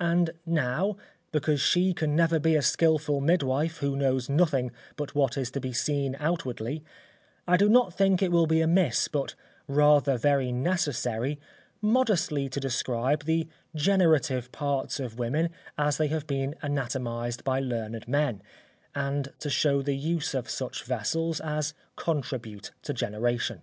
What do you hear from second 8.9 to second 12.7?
but rather very necessary, modestly to